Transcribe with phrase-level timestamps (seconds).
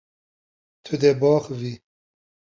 [0.83, 1.73] Tu dê biaxivî.